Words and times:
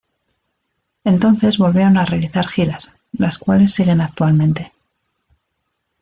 Entonces 1.03 1.59
volvieron 1.59 1.95
a 1.95 2.05
realizar 2.05 2.47
giras, 2.47 2.89
las 3.11 3.37
cuales 3.37 3.71
siguen 3.75 4.01
actualmente. 4.01 4.71